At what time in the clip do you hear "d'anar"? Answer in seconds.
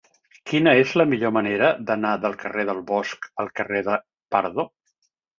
1.89-2.13